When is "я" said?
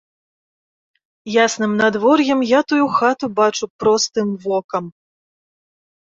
2.57-2.61